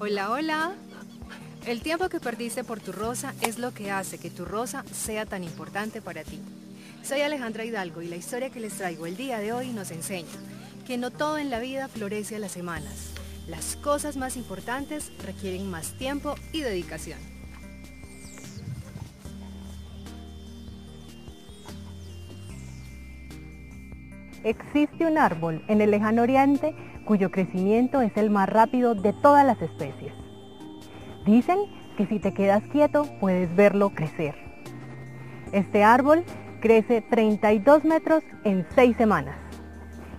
[0.00, 0.74] Hola, hola.
[1.66, 5.24] El tiempo que perdiste por tu rosa es lo que hace que tu rosa sea
[5.24, 6.40] tan importante para ti.
[7.02, 10.28] Soy Alejandra Hidalgo y la historia que les traigo el día de hoy nos enseña
[10.86, 13.14] que no todo en la vida florece a las semanas.
[13.48, 17.33] Las cosas más importantes requieren más tiempo y dedicación.
[24.44, 26.74] Existe un árbol en el lejano oriente
[27.06, 30.12] cuyo crecimiento es el más rápido de todas las especies.
[31.24, 31.60] Dicen
[31.96, 34.34] que si te quedas quieto puedes verlo crecer.
[35.52, 36.24] Este árbol
[36.60, 39.36] crece 32 metros en 6 semanas.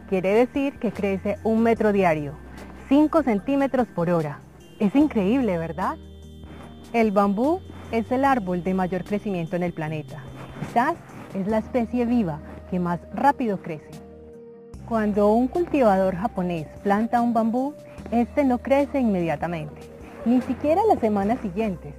[0.09, 2.34] Quiere decir que crece un metro diario,
[2.90, 4.40] 5 centímetros por hora.
[4.80, 5.98] Es increíble, ¿verdad?
[6.94, 10.23] El bambú es el árbol de mayor crecimiento en el planeta.
[10.62, 10.96] Quizás
[11.35, 12.40] es la especie viva
[12.71, 14.05] que más rápido crece.
[14.88, 17.73] Cuando un cultivador japonés planta un bambú,
[18.12, 19.81] este no crece inmediatamente,
[20.26, 21.95] ni siquiera las semanas siguientes.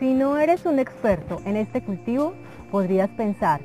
[0.00, 2.32] Si no eres un experto en este cultivo,
[2.70, 3.60] podrías pensar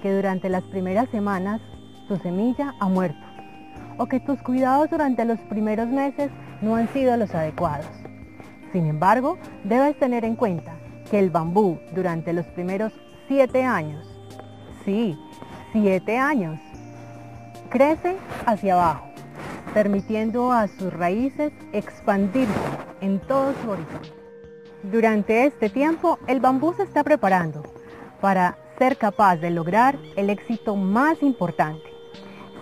[0.00, 1.60] que durante las primeras semanas
[2.06, 3.26] tu semilla ha muerto
[3.98, 6.30] o que tus cuidados durante los primeros meses
[6.62, 7.90] no han sido los adecuados.
[8.72, 10.76] Sin embargo, debes tener en cuenta
[11.10, 12.92] que el bambú durante los primeros
[13.26, 14.06] siete años,
[14.84, 15.18] sí,
[15.72, 16.60] siete años,
[17.68, 19.06] crece hacia abajo,
[19.74, 22.52] permitiendo a sus raíces expandirse
[23.00, 24.10] en todo su horizonte.
[24.82, 27.62] Durante este tiempo, el bambú se está preparando
[28.20, 31.88] para ser capaz de lograr el éxito más importante,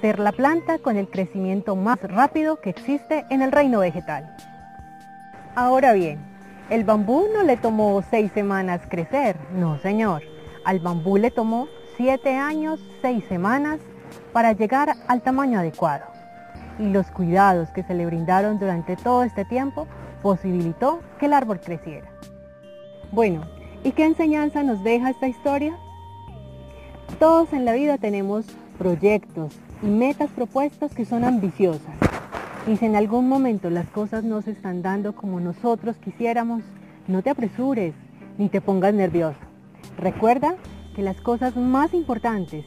[0.00, 4.36] ser la planta con el crecimiento más rápido que existe en el reino vegetal.
[5.54, 6.18] Ahora bien,
[6.70, 10.22] el bambú no le tomó seis semanas crecer, no señor.
[10.64, 13.80] Al bambú le tomó siete años, seis semanas
[14.34, 16.06] para llegar al tamaño adecuado.
[16.80, 19.86] Y los cuidados que se le brindaron durante todo este tiempo
[20.22, 22.08] posibilitó que el árbol creciera.
[23.12, 23.42] Bueno,
[23.84, 25.78] ¿y qué enseñanza nos deja esta historia?
[27.20, 28.44] Todos en la vida tenemos
[28.76, 29.54] proyectos
[29.84, 31.94] y metas propuestas que son ambiciosas.
[32.66, 36.64] Y si en algún momento las cosas no se están dando como nosotros quisiéramos,
[37.06, 37.94] no te apresures
[38.36, 39.38] ni te pongas nervioso.
[39.96, 40.56] Recuerda
[40.96, 42.64] que las cosas más importantes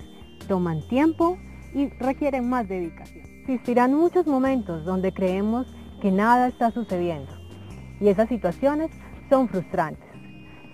[0.47, 1.37] toman tiempo
[1.73, 3.25] y requieren más dedicación.
[3.41, 5.67] Existirán muchos momentos donde creemos
[6.01, 7.31] que nada está sucediendo
[7.99, 8.91] y esas situaciones
[9.29, 10.07] son frustrantes.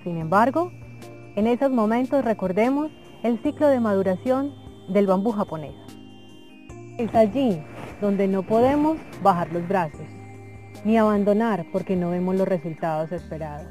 [0.03, 0.71] Sin embargo,
[1.35, 2.91] en esos momentos recordemos
[3.23, 4.53] el ciclo de maduración
[4.89, 5.73] del bambú japonés.
[6.97, 7.63] Es allí
[8.01, 10.05] donde no podemos bajar los brazos,
[10.83, 13.67] ni abandonar porque no vemos los resultados esperados.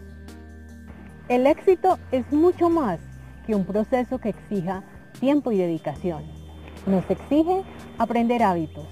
[1.29, 2.99] El éxito es mucho más
[3.47, 4.83] que un proceso que exija
[5.21, 6.42] tiempo y dedicación.
[6.87, 7.63] Nos exige
[7.99, 8.87] aprender hábitos,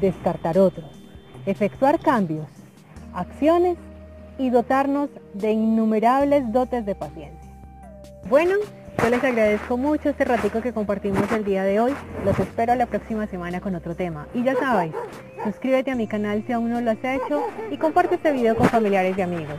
[0.00, 0.90] descartar otros,
[1.46, 2.46] efectuar cambios,
[3.12, 3.76] acciones
[4.38, 7.50] y dotarnos de innumerables dotes de paciencia.
[8.28, 8.54] Bueno,
[9.02, 11.92] yo les agradezco mucho este ratico que compartimos el día de hoy.
[12.24, 14.28] Los espero la próxima semana con otro tema.
[14.32, 14.94] Y ya sabéis,
[15.44, 18.68] suscríbete a mi canal si aún no lo has hecho y comparte este video con
[18.68, 19.58] familiares y amigos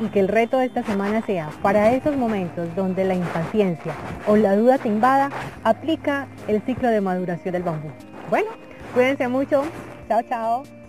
[0.00, 3.94] y que el reto de esta semana sea, para esos momentos donde la impaciencia
[4.26, 5.30] o la duda te invada,
[5.64, 7.90] aplica el ciclo de maduración del bambú.
[8.30, 8.50] Bueno,
[8.92, 9.64] cuídense mucho.
[10.08, 10.83] Chao, chao.